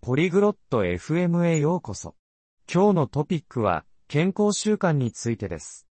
[0.00, 2.14] ポリグロット FM へようこそ。
[2.72, 5.86] 今日のトピックは、健康習慣についてです。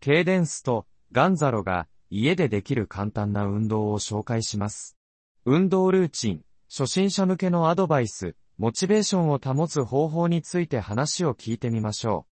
[0.00, 4.98] ケイデンスとガンザロが家でできる簡単な運動を紹介します。
[5.46, 12.26] 運動ルーチン、初心者向けのアドバイス、モチベーションを保つ方法について話を聞いてみましょ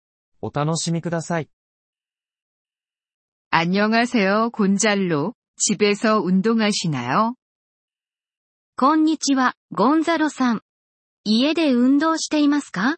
[0.40, 0.46] う。
[0.48, 1.50] お楽しみください。
[3.50, 5.34] 안녕하세요, 곤잘로.
[5.56, 7.34] 집에서 운동하시나요?
[8.76, 10.62] こんにちは、ゴンザロさん。
[11.25, 12.97] 家で運動していますか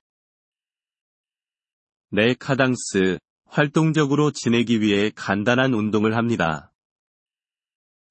[2.11, 3.19] 네, 카당스.
[3.49, 6.71] 활동적으로 지내기 위해 간단한 운동을 합니다.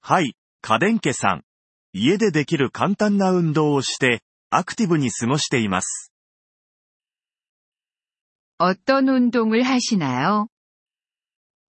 [0.00, 1.42] はい、家電家さん。
[1.92, 6.12] 家でできる簡単な運動をして、アクティブに過ごしています。
[8.58, 10.48] 어떤 운동을 하시나요?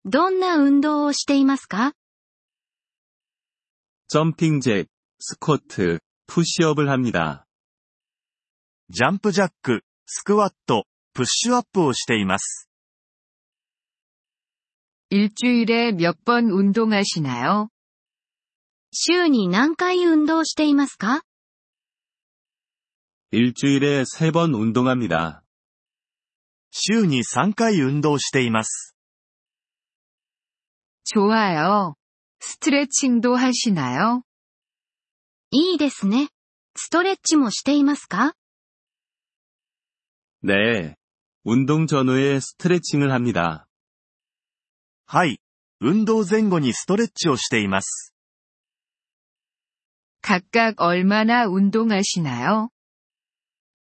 [0.05, 1.93] どんな運動をしていますか
[4.07, 4.87] 점핑 잭,
[5.19, 7.45] 스쿼트, 푸시업을 합니다.
[8.89, 12.69] ジャンプジャック、スクワット、プッシュアップをしています。
[15.09, 17.69] 일주일에 몇 번 운동하시나요?
[18.91, 21.23] 週に何回運動していますか
[23.31, 25.43] 일주일에 3번 운동합니다.
[26.71, 28.95] 週に3回運動しています。
[31.05, 31.95] 좋아요.
[32.39, 34.23] 스트레칭도 하시나요?
[35.51, 36.29] いいですね。
[36.75, 38.33] ストレッチもしていますか
[40.41, 40.95] 네.
[41.43, 43.67] 운동 전후에 스트레칭을 합니다.
[45.05, 45.39] はい、
[45.79, 48.13] 運動前後にストレッチをしています。
[50.21, 52.69] 각각 얼마나 운동하시나요?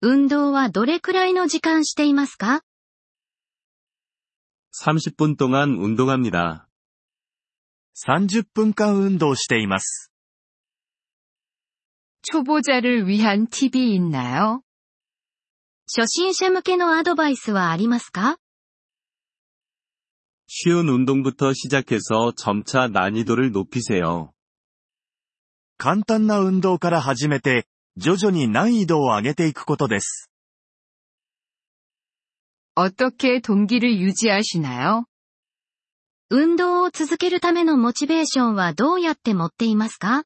[0.02, 2.62] 運動はどれくらいの時間していますか
[4.80, 6.68] 30분 동안 운동합니다.
[7.96, 10.12] 30分間運動しています。
[12.22, 14.62] 초보자를 위한 팁이 있나요?
[15.88, 18.38] 初心者向けのアドバイスはありますか
[20.48, 24.32] 쉬운 운동부터 시작해서 점차 난이도를 높이세요.
[25.78, 27.68] 簡単な運動から始めて、
[27.98, 30.30] 徐々に難易度を上げていくことです。
[32.76, 35.06] 어떻게 동기를 유지하시나요?
[36.30, 40.24] 運動を続けるためのモチベーションはどうやって持っていますか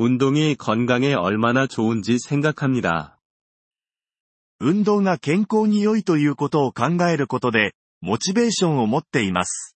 [0.00, 3.18] 운동이 건강에 얼마나 좋은지 생각합니다.
[4.58, 9.74] 運動が健康に良いということを考えることで、モチベーションを持っています。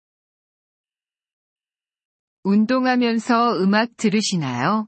[2.45, 4.87] 운동하면서 음악 들으시나요?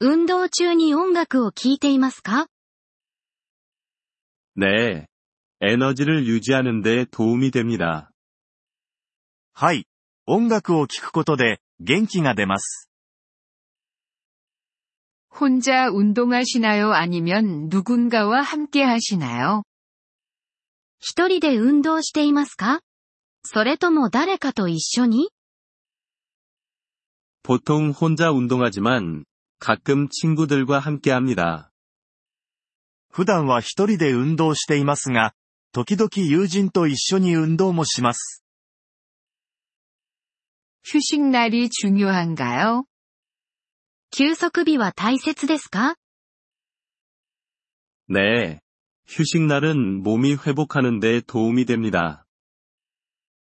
[0.00, 2.48] 運動中に音楽を聴いていますか
[4.56, 5.06] 네.
[5.60, 8.10] 에너지를 유지하는 데 도움이 됩니다.
[9.52, 9.86] はい、
[10.26, 12.89] 音楽を聴くことで、元気が出ます。
[15.30, 16.92] 혼자 운동하시나요?
[16.92, 19.62] 아니면 누군가와 함께 하시나요?
[20.98, 22.80] 一人で運動していますか
[23.44, 25.30] それとも誰かと一緒に
[27.42, 29.24] 보통 혼자 운동하지만
[29.60, 31.70] 가끔 친구들과 함께 합니다.
[33.10, 35.32] 普段は一人で運動していますが、
[35.72, 38.42] 時々友人と一緒に運動もします。
[40.84, 42.84] 휴식날이 중요한가요?
[44.10, 45.96] 休息日は大切ですか
[48.08, 48.60] 네.
[49.06, 52.24] 휴식날은 몸이 회복하는 데 도움이 됩니다.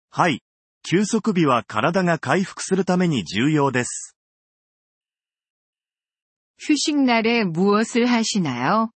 [0.09, 0.41] はい、
[0.83, 4.15] 休息日は体が回復するために重要です。
[6.59, 8.91] 휴식날에 무엇을 하시나요?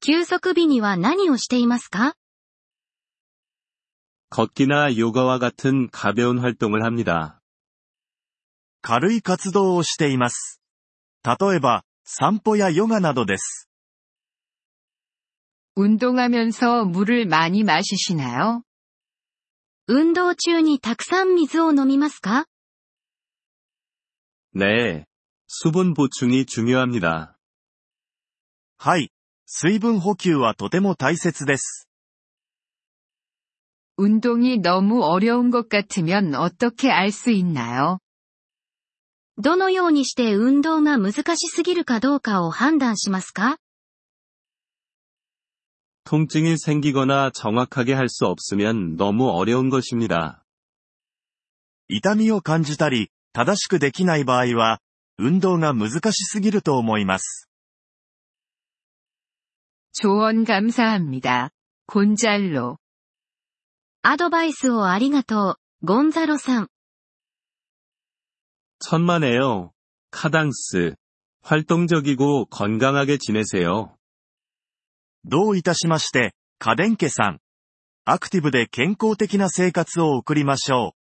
[0.00, 2.14] 休息日には何をしていますか
[4.30, 7.39] 걷기나 요가와 같은 가벼운 활동을 합니다.
[8.82, 10.60] 軽い活動をしています。
[11.24, 13.68] 例えば、散歩やヨガなどです。
[15.74, 18.62] 운동하면서 물을 많이 마시시나요?
[19.88, 22.46] 運動中にたくさん水を飲みますか
[24.54, 25.04] 네.
[25.48, 27.36] 수분 보충이 중요합니다.
[28.78, 29.10] はい、
[29.46, 31.86] 水分補給はとても大切です。
[33.98, 37.98] 운동이 너무 어려운 것 같으면 어떻게 알 수 있나요?
[39.40, 43.58] どのようにして運動が難しすぎるかどうかを判断しますか
[46.04, 50.44] 통증이 생기거나 정확하게 할 수 없으면 너무 어려운 것입니다.
[51.88, 54.80] 痛みを感じたり、正しくできない場合は、
[55.18, 57.48] 運動が難しすぎると思います。
[59.92, 61.50] 조언 감사합니다.
[61.86, 62.76] 곤잘로.
[64.02, 66.68] アドバイスをありがとう、ゴンザロさん。
[68.80, 69.72] 천만에요.
[70.10, 70.94] 카당스.
[71.42, 73.96] 활동적이고 건강하게 지내세요.
[75.24, 77.38] どういたしまして、家電家さん。
[78.04, 80.92] アクティブで健康的な生活を送りましょう。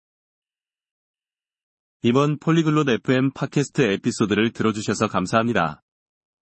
[2.01, 5.81] 이번 폴리글롯 FM 팟캐스트 에피소드를 들어주셔서 감사합니다.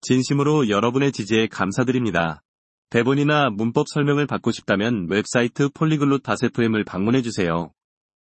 [0.01, 2.43] 진심으로 여러분의 지지에 감사드립니다.
[2.89, 7.71] 대본이나 문법 설명을 받고 싶다면 웹사이트 폴리글롯 FM을 방문해주세요.